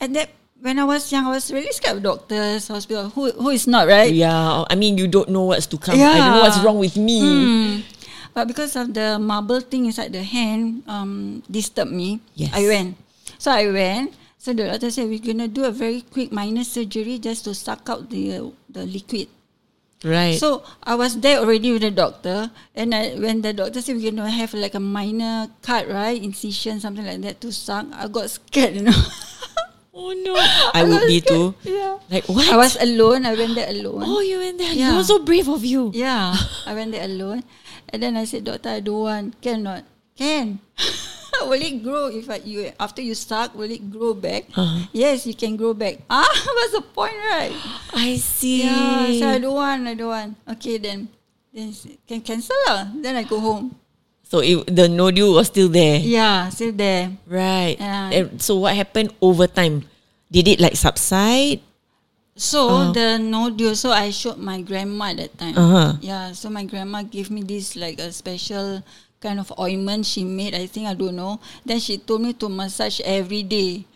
And 0.00 0.16
that 0.16 0.32
when 0.60 0.78
I 0.78 0.84
was 0.84 1.10
young, 1.10 1.26
I 1.26 1.30
was 1.30 1.50
really 1.52 1.70
scared 1.72 1.98
of 1.98 2.02
doctors, 2.02 2.68
hospital. 2.68 3.10
Who 3.10 3.30
who 3.32 3.50
is 3.50 3.66
not, 3.66 3.86
right? 3.86 4.10
Yeah. 4.10 4.64
I 4.68 4.74
mean, 4.74 4.98
you 4.98 5.06
don't 5.06 5.30
know 5.30 5.44
what's 5.44 5.66
to 5.70 5.78
come. 5.78 5.98
Yeah. 5.98 6.10
I 6.10 6.18
don't 6.18 6.32
know 6.34 6.42
what's 6.42 6.60
wrong 6.60 6.78
with 6.78 6.96
me. 6.96 7.20
Mm. 7.22 7.82
But 8.34 8.46
because 8.46 8.76
of 8.76 8.94
the 8.94 9.18
marble 9.18 9.60
thing 9.60 9.86
inside 9.86 10.12
the 10.12 10.22
hand, 10.22 10.82
um, 10.86 11.42
disturbed 11.50 11.90
me. 11.90 12.20
Yes. 12.34 12.54
I 12.54 12.62
went. 12.66 12.96
So 13.38 13.50
I 13.50 13.66
went. 13.70 14.14
So 14.38 14.54
the 14.54 14.70
doctor 14.70 14.90
said 14.90 15.10
we're 15.10 15.22
gonna 15.22 15.48
do 15.50 15.64
a 15.66 15.74
very 15.74 16.02
quick 16.02 16.30
minor 16.30 16.62
surgery 16.62 17.18
just 17.18 17.44
to 17.46 17.54
suck 17.54 17.86
out 17.90 18.10
the 18.10 18.38
uh, 18.38 18.50
the 18.70 18.86
liquid. 18.86 19.26
Right. 20.06 20.38
So 20.38 20.62
I 20.86 20.94
was 20.94 21.18
there 21.18 21.42
already 21.42 21.74
with 21.74 21.82
the 21.82 21.90
doctor, 21.90 22.54
and 22.70 22.94
I, 22.94 23.18
when 23.18 23.42
the 23.42 23.50
doctor 23.50 23.82
said 23.82 23.98
we're 23.98 24.14
gonna 24.14 24.30
have 24.30 24.54
like 24.54 24.78
a 24.78 24.82
minor 24.82 25.50
cut, 25.62 25.90
right, 25.90 26.14
incision, 26.22 26.78
something 26.78 27.02
like 27.02 27.18
that 27.26 27.42
to 27.42 27.50
suck, 27.50 27.86
I 27.90 28.06
got 28.06 28.30
scared, 28.30 28.78
you 28.78 28.82
know. 28.86 28.94
oh 29.94 30.12
no. 30.12 30.34
I 30.74 30.84
would 30.84 31.06
be 31.06 31.20
too. 31.20 31.54
yeah. 31.62 31.98
Like 32.10 32.28
what? 32.28 32.48
I 32.48 32.56
was 32.56 32.76
alone. 32.80 33.26
I 33.26 33.34
went 33.34 33.54
there 33.54 33.68
alone. 33.70 34.04
Oh, 34.04 34.20
you 34.20 34.38
went 34.38 34.58
there. 34.58 34.72
Yeah. 34.72 34.92
You 34.92 34.96
were 35.00 35.08
so 35.08 35.18
brave 35.20 35.48
of 35.48 35.64
you. 35.64 35.90
Yeah, 35.94 36.34
I 36.66 36.74
went 36.74 36.92
there 36.92 37.04
alone, 37.04 37.44
and 37.88 38.02
then 38.02 38.16
I 38.16 38.24
said, 38.24 38.44
"Doctor, 38.44 38.70
I 38.76 38.80
don't 38.80 39.02
want. 39.02 39.26
Cannot. 39.40 39.84
Can. 40.16 40.58
will 41.46 41.62
it 41.62 41.82
grow 41.82 42.08
if 42.08 42.26
I, 42.30 42.42
you 42.42 42.72
after 42.80 43.02
you 43.02 43.14
suck? 43.14 43.54
Will 43.54 43.70
it 43.70 43.90
grow 43.90 44.14
back? 44.14 44.50
Uh-huh. 44.56 44.86
Yes, 44.92 45.26
you 45.26 45.34
can 45.34 45.56
grow 45.56 45.74
back. 45.74 46.02
Ah, 46.10 46.26
what's 46.26 46.72
the 46.74 46.82
point, 46.82 47.14
right? 47.30 47.54
I 47.94 48.16
see. 48.16 48.64
Yeah, 48.64 49.06
so 49.18 49.28
I 49.28 49.38
don't 49.38 49.54
want. 49.54 49.86
I 49.86 49.94
don't 49.94 50.08
want. 50.10 50.32
Okay, 50.56 50.78
then 50.78 51.08
then 51.52 51.74
can 52.06 52.20
cancel 52.22 52.56
lah. 52.66 52.90
Then 52.94 53.16
I 53.16 53.22
go 53.22 53.38
home. 53.40 53.76
So 54.28 54.44
it, 54.44 54.68
the 54.68 54.92
nodule 54.92 55.40
was 55.40 55.48
still 55.48 55.72
there. 55.72 55.96
Yeah, 55.98 56.52
still 56.52 56.72
there. 56.72 57.16
Right. 57.24 57.80
Yeah. 57.80 58.28
So 58.36 58.60
what 58.60 58.76
happened 58.76 59.16
over 59.24 59.48
time? 59.48 59.88
Did 60.30 60.48
it 60.48 60.60
like 60.60 60.76
subside? 60.76 61.64
So 62.36 62.92
the 62.92 63.16
nodule. 63.16 63.74
So 63.74 63.90
I 63.90 64.12
showed 64.12 64.36
my 64.36 64.60
grandma 64.60 65.16
that 65.16 65.32
time. 65.40 65.56
Uh-huh. 65.56 65.96
Yeah. 66.04 66.36
So 66.36 66.52
my 66.52 66.68
grandma 66.68 67.02
gave 67.02 67.32
me 67.32 67.40
this 67.40 67.74
like 67.74 67.98
a 67.98 68.12
special 68.12 68.84
kind 69.18 69.40
of 69.40 69.48
ointment 69.58 70.04
she 70.04 70.22
made. 70.22 70.54
I 70.54 70.68
think 70.68 70.86
I 70.86 70.94
don't 70.94 71.16
know. 71.16 71.40
Then 71.64 71.80
she 71.80 71.96
told 71.96 72.20
me 72.20 72.36
to 72.36 72.52
massage 72.52 73.00
every 73.00 73.42
day. 73.42 73.88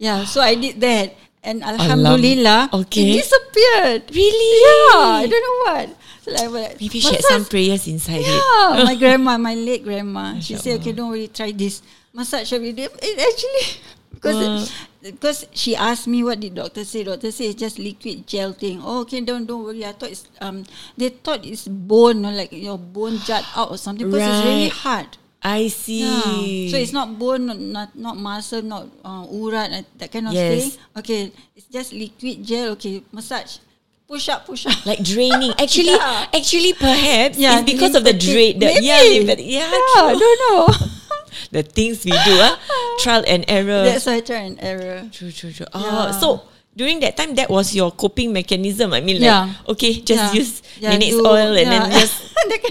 Yeah. 0.00 0.24
So 0.24 0.40
I 0.40 0.56
did 0.56 0.80
that, 0.80 1.12
and 1.44 1.62
alhamdulillah, 1.62 2.70
Okay. 2.72 3.12
it 3.12 3.22
disappeared. 3.22 4.02
Really? 4.10 4.52
Yeah. 4.64 5.22
I 5.22 5.26
don't 5.28 5.44
know 5.44 5.58
what. 5.68 5.88
So 6.24 6.32
like, 6.32 6.80
Maybe 6.80 6.98
she 7.00 7.12
had 7.14 7.20
some 7.20 7.44
prayers 7.44 7.84
inside 7.86 8.24
it. 8.24 8.32
Yeah, 8.32 8.84
my 8.88 8.96
grandma, 8.96 9.36
my 9.36 9.52
late 9.54 9.84
grandma, 9.84 10.40
she 10.40 10.56
said, 10.56 10.80
"Okay, 10.80 10.92
don't 10.96 11.12
worry, 11.12 11.28
try 11.28 11.52
this 11.52 11.84
massage 12.16 12.48
every 12.56 12.72
day." 12.72 12.88
It 12.88 13.20
actually 13.20 13.84
because 14.16 14.72
because 15.04 15.44
she 15.52 15.76
asked 15.76 16.08
me 16.08 16.24
what 16.24 16.40
did 16.40 16.56
doctor 16.56 16.80
say. 16.80 17.04
Doctor 17.04 17.28
say 17.28 17.52
it's 17.52 17.60
just 17.60 17.76
liquid 17.78 18.24
gel 18.26 18.56
thing. 18.56 18.80
Oh, 18.80 19.04
okay, 19.04 19.20
don't 19.20 19.44
don't 19.44 19.68
worry. 19.68 19.84
I 19.84 19.92
thought 19.92 20.16
it's 20.16 20.24
um 20.40 20.64
they 20.96 21.12
thought 21.12 21.44
it's 21.44 21.68
bone, 21.68 22.24
like 22.24 22.56
your 22.56 22.80
bone 22.80 23.20
jut 23.28 23.44
out 23.52 23.68
or 23.70 23.76
something 23.76 24.08
because 24.08 24.24
it's 24.24 24.46
really 24.48 24.72
hard. 24.72 25.20
I 25.44 25.68
see. 25.68 26.00
Yeah. 26.08 26.72
So 26.72 26.76
it's 26.80 26.96
not 26.96 27.18
bone, 27.20 27.44
not 27.44 27.60
not, 27.60 27.88
not 27.92 28.16
muscle, 28.16 28.62
not 28.64 28.88
uh, 29.04 29.28
urat, 29.28 29.68
uh, 29.76 29.82
that 30.00 30.08
kind 30.10 30.28
of 30.28 30.32
Yes. 30.32 30.48
thing. 30.48 30.70
Okay, 30.96 31.20
it's 31.52 31.68
just 31.68 31.92
liquid 31.92 32.40
gel. 32.40 32.72
Okay, 32.80 33.04
massage, 33.12 33.60
push 34.08 34.32
up, 34.32 34.48
push 34.48 34.64
up. 34.64 34.72
like 34.88 35.04
draining. 35.04 35.52
Actually, 35.60 35.92
Yeah. 36.00 36.32
actually, 36.32 36.72
perhaps 36.72 37.36
Yeah, 37.36 37.60
it's 37.60 37.68
because 37.68 37.92
of 37.94 38.08
the 38.08 38.16
drain. 38.16 38.56
The, 38.56 38.72
maybe. 38.72 38.88
yeah, 38.88 39.04
lymphatic- 39.04 39.44
yeah, 39.44 39.68
Yeah. 39.68 40.08
I 40.08 40.16
don't 40.16 40.40
know. 40.48 40.64
the 41.52 41.62
things 41.62 42.08
we 42.08 42.16
do, 42.24 42.34
ah, 42.40 42.56
trial 43.04 43.22
and 43.28 43.44
error. 43.44 43.84
That's 43.84 44.08
why 44.08 44.24
try 44.24 44.48
and 44.48 44.56
error. 44.64 45.04
True, 45.12 45.28
true, 45.30 45.52
true. 45.52 45.68
Oh, 45.76 46.08
so 46.16 46.48
during 46.72 47.04
that 47.04 47.20
time, 47.20 47.36
that 47.36 47.52
was 47.52 47.76
your 47.76 47.92
coping 47.92 48.32
mechanism. 48.32 48.96
I 48.96 49.04
mean, 49.04 49.20
like, 49.20 49.28
Yeah. 49.28 49.52
okay, 49.76 50.00
just 50.00 50.32
Yeah. 50.32 50.40
use 50.40 50.52
Yeah, 50.80 50.96
do- 50.96 51.20
oil 51.20 51.52
and 51.52 51.68
then 51.68 51.84
just 51.92 52.16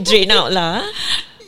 drain 0.04 0.34
out 0.34 0.50
lah. 0.52 0.84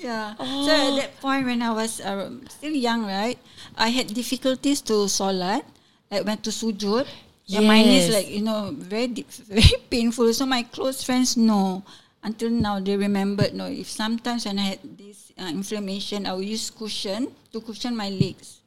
Yeah. 0.06 0.38
So 0.38 0.70
at 0.70 0.94
that 1.02 1.12
point 1.20 1.46
when 1.50 1.62
I 1.66 1.72
was 1.74 1.98
uh, 2.00 2.30
still 2.50 2.74
young, 2.78 3.06
right, 3.10 3.38
I 3.74 3.90
had 3.90 4.14
difficulties 4.14 4.82
to 4.86 5.10
solat. 5.10 5.66
I 6.14 6.22
went 6.22 6.44
to 6.46 6.52
sujud. 6.54 7.10
Yeah. 7.50 7.62
Mine 7.66 7.90
is 7.90 8.10
Yes. 8.10 8.14
like 8.14 8.30
you 8.30 8.42
know 8.46 8.70
very 8.74 9.08
deep, 9.10 9.30
very 9.50 9.82
painful. 9.90 10.30
So 10.34 10.46
my 10.46 10.64
close 10.64 11.02
friends 11.04 11.36
know. 11.38 11.82
Until 12.26 12.50
now, 12.50 12.82
they 12.82 12.98
remembered. 12.98 13.54
No, 13.54 13.70
if 13.70 13.86
sometimes 13.86 14.50
when 14.50 14.58
I 14.58 14.74
had 14.74 14.82
this 14.98 15.30
uh, 15.38 15.46
inflammation, 15.46 16.26
I 16.26 16.34
will 16.34 16.42
use 16.42 16.74
cushion 16.74 17.30
to 17.54 17.62
cushion 17.62 17.94
my 17.94 18.10
legs. 18.10 18.66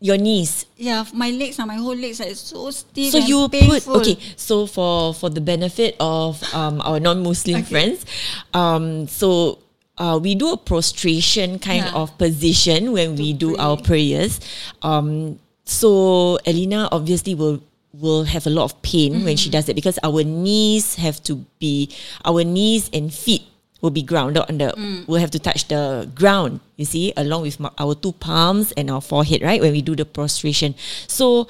Your 0.00 0.20
knees. 0.20 0.66
Yeah, 0.76 1.08
my 1.16 1.30
legs 1.32 1.56
and 1.58 1.66
my 1.72 1.80
whole 1.80 1.96
legs 1.96 2.20
are 2.20 2.28
so 2.36 2.70
stiff 2.70 3.12
So 3.16 3.18
and 3.18 3.28
you 3.28 3.48
painful. 3.48 3.80
put 3.96 4.04
okay. 4.04 4.20
So 4.36 4.68
for 4.68 5.14
for 5.16 5.32
the 5.32 5.40
benefit 5.40 5.96
of 5.98 6.36
um, 6.52 6.84
our 6.84 7.00
non-Muslim 7.00 7.64
friends, 7.64 8.04
um, 8.52 9.08
so 9.08 9.58
uh, 9.98 10.18
we 10.22 10.34
do 10.34 10.52
a 10.52 10.56
prostration 10.56 11.58
kind 11.58 11.84
Yeah. 11.84 11.92
of 12.02 12.16
position 12.18 12.92
when 12.92 13.16
we 13.16 13.32
do 13.32 13.54
pray. 13.54 13.64
our 13.64 13.76
prayers. 13.76 14.40
Um, 14.82 15.38
so 15.64 16.38
Elena 16.46 16.88
obviously 16.92 17.34
will 17.34 17.60
will 17.92 18.24
have 18.24 18.46
a 18.46 18.50
lot 18.50 18.64
of 18.64 18.80
pain 18.82 19.24
when 19.24 19.36
she 19.36 19.48
Mm-hmm. 19.48 19.58
does 19.58 19.68
it 19.68 19.74
because 19.74 19.98
our 20.04 20.22
knees 20.22 20.94
have 20.96 21.20
to 21.24 21.44
be 21.58 21.88
our 22.24 22.44
knees 22.44 22.88
and 22.92 23.12
feet 23.12 23.42
will 23.80 23.90
be 23.90 24.02
grounded 24.02 24.44
on 24.48 24.58
the 24.58 24.70
Mm. 24.76 25.08
we'll 25.08 25.20
have 25.20 25.32
to 25.32 25.38
touch 25.40 25.66
the 25.68 26.06
ground 26.14 26.60
you 26.76 26.84
see 26.84 27.12
along 27.16 27.42
with 27.42 27.56
our 27.78 27.94
two 27.96 28.12
palms 28.20 28.70
and 28.76 28.90
our 28.90 29.00
forehead 29.00 29.40
right 29.42 29.60
when 29.60 29.72
we 29.72 29.80
do 29.82 29.96
the 29.96 30.04
prostration 30.04 30.74
so 31.08 31.48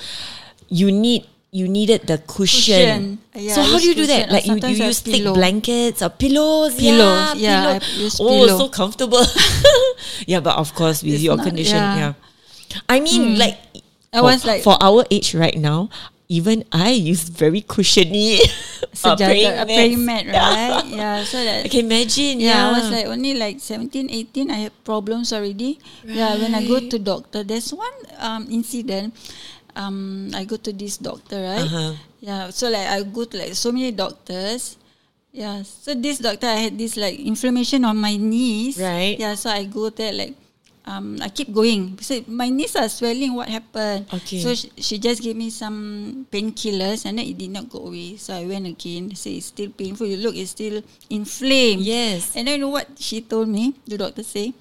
you 0.70 0.92
need 0.92 1.26
you 1.50 1.66
needed 1.66 2.06
the 2.06 2.18
cushion, 2.18 3.16
Cushion. 3.16 3.18
Yeah, 3.34 3.54
so 3.54 3.62
how 3.62 3.78
do 3.78 3.88
you 3.88 3.94
do 3.94 4.06
that 4.06 4.30
like 4.30 4.44
you, 4.44 4.56
you 4.56 4.84
use 4.84 5.00
thick 5.00 5.22
pillow. 5.24 5.32
blankets 5.34 6.02
or 6.02 6.10
pillows 6.10 6.74
Pillows, 6.76 7.36
yeah, 7.36 7.72
yeah, 7.72 7.78
pillow. 7.78 8.10
Oh 8.20 8.46
pillow. 8.46 8.58
so 8.58 8.68
comfortable 8.68 9.24
yeah 10.26 10.40
but 10.40 10.56
of 10.56 10.74
course 10.74 11.02
with 11.02 11.14
It's 11.14 11.22
your 11.22 11.36
not- 11.36 11.46
condition 11.46 11.76
yeah. 11.76 12.12
yeah 12.70 12.80
I 12.88 13.00
mean 13.00 13.32
hmm. 13.34 13.40
like 13.40 13.56
I 14.12 14.18
for, 14.18 14.22
was 14.24 14.44
like- 14.44 14.62
for 14.62 14.76
our 14.80 15.04
age 15.10 15.34
right 15.34 15.56
now 15.56 15.88
even 16.28 16.60
I 16.70 16.92
use 16.92 17.24
very 17.32 17.64
cushiony 17.64 18.36
uh, 18.44 18.92
Sejadah, 18.92 19.62
a 19.62 19.64
praying 19.64 20.04
mat, 20.04 20.28
right? 20.28 20.84
Yeah, 20.84 21.24
so 21.24 21.40
that 21.40 21.64
I 21.64 21.68
can 21.72 21.88
imagine 21.88 22.44
Yeah, 22.44 22.52
yeah, 22.52 22.68
I 22.68 22.72
was 22.76 22.86
like 22.92 23.06
only 23.08 23.32
like 23.32 23.56
17, 23.60 24.12
18. 24.12 24.50
I 24.52 24.68
had 24.68 24.74
problems 24.84 25.32
already. 25.32 25.80
Yeah, 26.04 26.36
when 26.36 26.52
I 26.54 26.68
go 26.68 26.84
to 26.84 26.96
doctor, 27.00 27.42
there's 27.42 27.72
one 27.72 27.96
um, 28.20 28.44
incident. 28.52 29.16
Um, 29.72 30.28
I 30.36 30.44
go 30.44 30.56
to 30.60 30.72
this 30.72 31.00
doctor, 31.00 31.40
right? 31.40 31.64
Uh-huh. 31.64 31.92
Yeah, 32.20 32.50
so 32.50 32.68
like 32.68 32.86
I 32.92 33.02
go 33.08 33.24
to 33.24 33.36
like 33.38 33.54
so 33.56 33.72
many 33.72 33.92
doctors. 33.92 34.76
Yeah, 35.32 35.62
so 35.64 35.94
this 35.94 36.18
doctor 36.20 36.48
I 36.48 36.68
had 36.68 36.76
this 36.76 36.96
like 37.00 37.16
inflammation 37.16 37.88
on 37.88 37.96
my 37.96 38.16
knees. 38.20 38.76
Right. 38.76 39.16
Yeah, 39.16 39.32
so 39.32 39.48
I 39.48 39.64
go 39.64 39.88
there 39.88 40.12
like. 40.12 40.36
Um, 40.88 41.20
I 41.20 41.28
keep 41.28 41.52
going. 41.52 42.00
So 42.00 42.24
my 42.24 42.48
knees 42.48 42.72
are 42.72 42.88
swelling. 42.88 43.36
What 43.36 43.52
happened? 43.52 44.08
Okay. 44.08 44.40
So 44.40 44.56
she, 44.56 44.72
she 44.80 44.96
just 44.96 45.20
gave 45.20 45.36
me 45.36 45.52
some 45.52 46.24
painkillers, 46.32 47.04
and 47.04 47.20
then 47.20 47.28
it 47.28 47.36
did 47.36 47.52
not 47.52 47.68
go 47.68 47.92
away. 47.92 48.16
So 48.16 48.32
I 48.32 48.48
went 48.48 48.64
again. 48.64 49.12
Say 49.12 49.36
it's 49.36 49.52
still 49.52 49.68
painful. 49.68 50.08
You 50.08 50.16
look, 50.16 50.32
it's 50.32 50.56
still 50.56 50.80
inflamed. 51.12 51.84
Yes. 51.84 52.32
And 52.32 52.48
then 52.48 52.56
you 52.56 52.64
know 52.64 52.72
what 52.72 52.88
she 52.96 53.20
told 53.20 53.52
me? 53.52 53.76
The 53.84 54.00
doctor 54.00 54.24
say, 54.24 54.56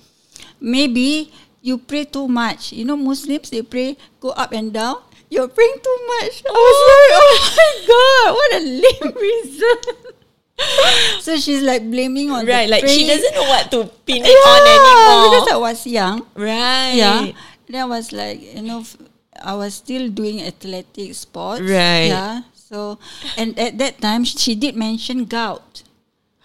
maybe 0.59 1.31
you 1.63 1.79
pray 1.79 2.03
too 2.03 2.27
much. 2.27 2.75
You 2.75 2.83
know, 2.83 2.99
Muslims 2.99 3.47
they 3.49 3.63
pray 3.63 3.95
go 4.19 4.35
up 4.35 4.51
and 4.51 4.75
down. 4.75 4.99
You're 5.31 5.47
praying 5.47 5.79
too 5.83 5.99
much. 6.07 6.43
I 6.43 6.51
was 6.55 6.79
like, 6.87 7.11
oh 7.19 7.35
my 7.55 7.71
god, 7.87 8.27
what 8.35 8.51
a 8.55 8.61
lame 8.63 9.11
reason. 9.23 10.06
so 11.21 11.37
she's 11.37 11.61
like 11.63 11.83
blaming 11.89 12.29
on 12.31 12.45
the 12.45 12.51
right 12.51 12.69
like 12.69 12.85
she 12.87 13.05
praying. 13.05 13.07
doesn't 13.07 13.35
know 13.35 13.47
what 13.49 13.71
to 13.71 13.85
pin 14.05 14.23
it 14.23 14.29
yeah, 14.29 14.51
on 14.51 14.61
anymore 14.67 15.19
because 15.29 15.47
I 15.51 15.57
was 15.57 15.79
young. 15.87 16.17
right 16.35 16.93
Yeah. 16.95 17.31
Then 17.67 17.81
I 17.81 17.85
was 17.85 18.13
like, 18.15 18.39
you 18.39 18.61
know, 18.63 18.83
I 19.43 19.53
was 19.55 19.75
still 19.75 20.07
doing 20.07 20.41
athletic 20.41 21.13
sports. 21.15 21.61
Right. 21.61 22.07
Yeah. 22.07 22.47
So, 22.55 22.99
and 23.35 23.57
at 23.59 23.77
that 23.77 23.99
time, 23.99 24.23
she 24.23 24.55
did 24.55 24.75
mention 24.75 25.25
gout, 25.25 25.83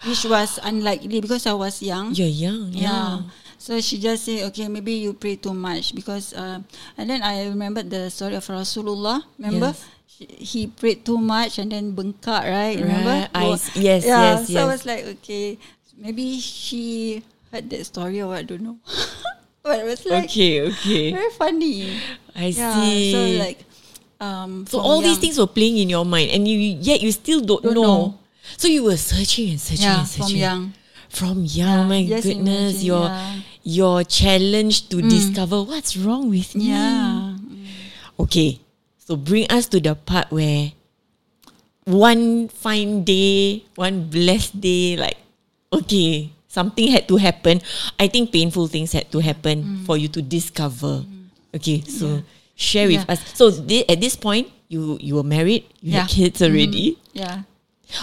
which 0.07 0.25
was 0.25 0.59
unlikely 0.63 1.21
because 1.21 1.47
I 1.47 1.55
was 1.55 1.83
young. 1.83 2.15
you're 2.15 2.27
young 2.27 2.71
yeah, 2.75 2.83
Yeah. 2.83 3.19
So 3.59 3.81
she 3.81 3.99
just 4.03 4.25
say, 4.27 4.43
okay, 4.51 4.67
maybe 4.67 4.95
you 4.99 5.15
pray 5.15 5.37
too 5.37 5.55
much 5.55 5.95
because, 5.95 6.35
uh, 6.35 6.59
and 6.99 7.07
then 7.11 7.23
I 7.23 7.47
remembered 7.47 7.91
the 7.91 8.11
story 8.11 8.35
of 8.35 8.47
Rasulullah. 8.47 9.23
Remember, 9.39 9.71
Yes. 9.71 9.85
He 10.31 10.67
prayed 10.67 11.05
too 11.05 11.19
much 11.19 11.59
and 11.59 11.73
then 11.73 11.95
bengkak, 11.97 12.43
right? 12.47 12.79
Remember? 12.79 13.27
Right. 13.27 13.31
I 13.35 13.45
yes, 13.75 14.05
yeah, 14.07 14.39
yes, 14.39 14.49
So 14.53 14.61
I 14.61 14.67
was 14.67 14.87
like, 14.87 15.05
okay, 15.19 15.59
maybe 15.99 16.39
she 16.41 17.23
heard 17.51 17.69
that 17.71 17.85
story 17.87 18.21
or 18.21 18.29
what, 18.29 18.39
I 18.39 18.43
don't 18.43 18.63
know. 18.63 18.79
but 19.63 19.81
it 19.81 19.85
was 19.85 20.05
like 20.07 20.25
Okay, 20.31 20.63
okay. 20.69 21.13
very 21.13 21.31
funny. 21.37 21.97
I 22.35 22.47
Yeah, 22.51 22.75
see. 22.75 23.13
so 23.13 23.21
like 23.43 23.61
um 24.21 24.67
So 24.67 24.79
all 24.81 25.01
these 25.03 25.19
things 25.19 25.39
were 25.39 25.51
playing 25.51 25.79
in 25.79 25.91
your 25.91 26.05
mind, 26.05 26.31
and 26.31 26.47
you 26.47 26.57
yet 26.59 27.01
you 27.03 27.13
still 27.13 27.41
don't, 27.41 27.63
Don't 27.63 27.75
know. 27.75 27.83
know. 27.83 28.19
So 28.57 28.67
you 28.69 28.85
were 28.85 28.97
searching 28.99 29.51
and 29.51 29.61
searching 29.61 29.85
yeah 29.87 30.01
and 30.01 30.09
searching. 30.09 30.27
from 30.27 30.37
young. 30.39 30.63
From 31.13 31.37
young, 31.45 31.89
my 31.93 32.01
just 32.09 32.25
goodness, 32.25 32.81
imagine, 32.81 32.87
your 32.89 33.05
yeah. 33.05 33.37
your 33.63 33.97
challenge 34.05 34.89
to 34.89 35.03
discover 35.05 35.61
what's 35.63 35.93
wrong 35.95 36.31
with 36.33 36.57
me. 36.57 36.73
Yeah. 36.73 37.37
Okay, 38.19 38.61
so 39.13 39.21
bring 39.21 39.45
us 39.53 39.69
to 39.69 39.77
the 39.77 39.93
part 39.93 40.33
where 40.33 40.73
one 41.85 42.49
fine 42.49 43.05
day, 43.05 43.61
one 43.77 44.09
blessed 44.09 44.57
day, 44.57 44.97
like 44.97 45.21
okay, 45.69 46.33
something 46.49 46.89
had 46.89 47.05
to 47.13 47.21
happen. 47.21 47.61
I 48.01 48.09
think 48.09 48.33
painful 48.33 48.73
things 48.73 48.97
had 48.97 49.13
to 49.13 49.21
happen 49.21 49.61
mm. 49.61 49.85
for 49.85 50.01
you 50.01 50.09
to 50.17 50.25
discover. 50.25 51.05
Mm. 51.05 51.29
Okay, 51.61 51.85
so 51.85 52.25
share 52.57 52.89
with 52.89 53.05
Yeah. 53.05 53.13
us. 53.13 53.21
So 53.37 53.53
thi- 53.53 53.85
at 53.85 54.01
this 54.01 54.17
point, 54.17 54.49
you 54.73 54.97
you 54.97 55.21
were 55.21 55.29
married, 55.29 55.69
you 55.85 55.93
had 55.93 56.09
kids 56.09 56.41
mm-hmm. 56.41 56.49
already. 56.49 56.97
Yeah. 57.13 57.45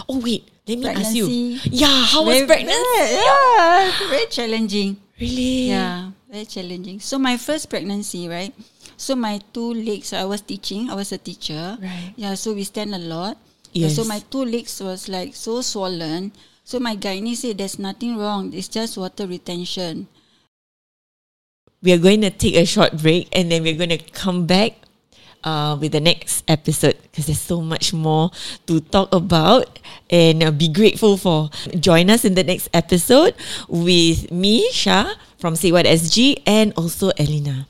Oh 0.05 0.21
wait, 0.21 0.45
let 0.69 0.77
me 0.77 0.85
ask 0.93 1.17
you. 1.17 1.25
Yeah, 1.73 2.05
how 2.05 2.21
was 2.21 2.45
pregnancy? 2.45 2.85
Yeah, 3.17 3.89
very 4.13 4.29
challenging. 4.29 5.01
Really? 5.17 5.73
Yeah, 5.73 6.13
very 6.29 6.45
challenging. 6.45 7.01
So 7.01 7.17
my 7.17 7.41
first 7.41 7.65
pregnancy, 7.65 8.29
right? 8.29 8.53
So 8.99 9.15
my 9.15 9.39
two 9.55 9.71
legs, 9.73 10.11
I 10.11 10.25
was 10.27 10.43
teaching. 10.43 10.91
I 10.91 10.95
was 10.99 11.15
a 11.15 11.17
teacher. 11.17 11.79
Right. 11.79 12.11
Yeah. 12.19 12.35
So 12.35 12.51
we 12.51 12.67
stand 12.67 12.91
a 12.93 12.99
lot. 12.99 13.39
Yeah, 13.71 13.87
Yes. 13.87 13.95
so 13.95 14.03
my 14.03 14.19
two 14.27 14.43
legs 14.43 14.81
was 14.83 15.07
like 15.07 15.31
so 15.39 15.61
swollen. 15.63 16.35
So 16.67 16.83
my 16.83 16.99
gynae 16.99 17.31
said 17.39 17.57
there's 17.63 17.79
nothing 17.79 18.17
wrong. 18.19 18.51
It's 18.51 18.67
just 18.67 18.97
water 18.99 19.23
retention. 19.25 20.11
we 21.81 21.93
are 21.95 22.01
going 22.01 22.19
to 22.19 22.29
take 22.29 22.59
a 22.59 22.65
short 22.67 22.91
break 22.99 23.31
and 23.31 23.47
then 23.47 23.63
we're 23.63 23.77
going 23.79 23.95
to 23.95 24.03
come 24.11 24.43
back 24.45 24.73
uh, 25.47 25.77
with 25.79 25.93
the 25.95 26.03
next 26.03 26.43
episode 26.51 26.99
because 27.07 27.25
there's 27.31 27.39
so 27.39 27.61
much 27.63 27.93
more 27.95 28.27
to 28.67 28.81
talk 28.91 29.07
about 29.15 29.79
and 30.11 30.43
uh, 30.43 30.51
be 30.51 30.67
grateful 30.67 31.15
for. 31.15 31.47
Join 31.79 32.09
us 32.11 32.25
in 32.27 32.35
the 32.35 32.43
next 32.43 32.67
episode 32.75 33.31
with 33.71 34.27
me, 34.29 34.67
Sha 34.75 35.13
from 35.39 35.55
Say 35.55 35.71
What 35.71 35.85
SG 35.87 36.43
and 36.45 36.73
also 36.75 37.11
Elyna. 37.15 37.63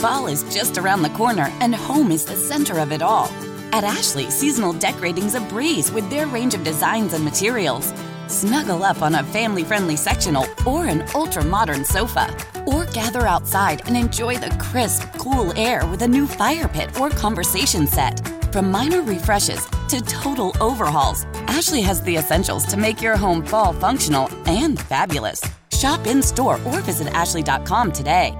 Fall 0.00 0.28
is 0.28 0.44
just 0.44 0.78
around 0.78 1.02
the 1.02 1.10
corner, 1.10 1.52
and 1.60 1.74
home 1.74 2.10
is 2.10 2.24
the 2.24 2.34
center 2.34 2.78
of 2.78 2.90
it 2.90 3.02
all. 3.02 3.26
At 3.70 3.84
Ashley, 3.84 4.30
seasonal 4.30 4.72
decorating's 4.72 5.34
a 5.34 5.42
breeze 5.42 5.92
with 5.92 6.08
their 6.08 6.26
range 6.26 6.54
of 6.54 6.64
designs 6.64 7.12
and 7.12 7.22
materials. 7.22 7.92
Snuggle 8.26 8.82
up 8.82 9.02
on 9.02 9.16
a 9.16 9.24
family 9.24 9.62
friendly 9.62 9.96
sectional 9.96 10.46
or 10.66 10.86
an 10.86 11.04
ultra 11.14 11.44
modern 11.44 11.84
sofa. 11.84 12.34
Or 12.66 12.86
gather 12.86 13.26
outside 13.26 13.82
and 13.86 13.94
enjoy 13.94 14.38
the 14.38 14.56
crisp, 14.58 15.02
cool 15.18 15.52
air 15.54 15.86
with 15.88 16.00
a 16.00 16.08
new 16.08 16.26
fire 16.26 16.66
pit 16.66 16.98
or 16.98 17.10
conversation 17.10 17.86
set. 17.86 18.26
From 18.54 18.70
minor 18.70 19.02
refreshes 19.02 19.66
to 19.88 20.00
total 20.00 20.56
overhauls, 20.62 21.26
Ashley 21.46 21.82
has 21.82 22.02
the 22.04 22.16
essentials 22.16 22.64
to 22.68 22.78
make 22.78 23.02
your 23.02 23.18
home 23.18 23.44
fall 23.44 23.74
functional 23.74 24.30
and 24.46 24.80
fabulous. 24.80 25.42
Shop 25.72 26.06
in 26.06 26.22
store 26.22 26.58
or 26.64 26.80
visit 26.80 27.08
ashley.com 27.08 27.92
today. 27.92 28.34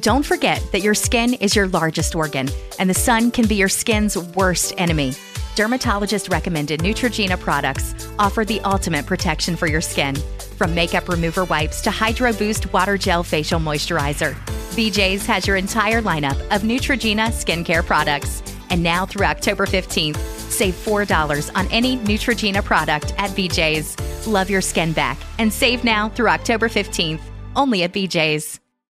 Don't 0.00 0.24
forget 0.24 0.62
that 0.72 0.82
your 0.82 0.94
skin 0.94 1.34
is 1.34 1.56
your 1.56 1.66
largest 1.68 2.14
organ, 2.14 2.48
and 2.78 2.90
the 2.90 2.94
sun 2.94 3.30
can 3.30 3.46
be 3.46 3.54
your 3.54 3.70
skin's 3.70 4.18
worst 4.18 4.74
enemy. 4.76 5.12
Dermatologist 5.56 6.28
recommended 6.28 6.80
Neutrogena 6.80 7.40
products 7.40 7.94
offer 8.18 8.44
the 8.44 8.60
ultimate 8.60 9.06
protection 9.06 9.56
for 9.56 9.66
your 9.66 9.80
skin. 9.80 10.14
From 10.56 10.74
makeup 10.74 11.08
remover 11.08 11.44
wipes 11.46 11.80
to 11.80 11.90
Hydro 11.90 12.34
Boost 12.34 12.72
Water 12.72 12.98
Gel 12.98 13.24
Facial 13.24 13.58
Moisturizer, 13.58 14.34
BJ's 14.76 15.26
has 15.26 15.46
your 15.46 15.56
entire 15.56 16.02
lineup 16.02 16.38
of 16.54 16.62
Neutrogena 16.62 17.28
skincare 17.28 17.84
products. 17.84 18.42
And 18.70 18.82
now 18.82 19.06
through 19.06 19.26
October 19.26 19.64
15th, 19.64 20.18
save 20.50 20.74
$4 20.74 21.50
on 21.56 21.66
any 21.72 21.96
Neutrogena 21.96 22.62
product 22.62 23.14
at 23.16 23.30
BJ's. 23.30 23.96
Love 24.28 24.50
your 24.50 24.60
skin 24.60 24.92
back 24.92 25.16
and 25.38 25.52
save 25.52 25.82
now 25.82 26.10
through 26.10 26.28
October 26.28 26.68
15th, 26.68 27.20
only 27.56 27.82
at 27.82 27.92
BJ's. 27.92 28.60